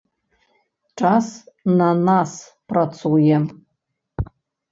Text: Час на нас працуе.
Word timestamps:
Час 1.01 1.27
на 1.81 1.89
нас 2.07 2.31
працуе. 2.73 3.37